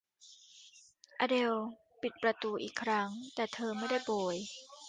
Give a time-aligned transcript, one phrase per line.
[1.19, 1.53] อเดล
[2.01, 4.35] ปิดประตูอีกครั้ง แต่เธอไม่ได้โบย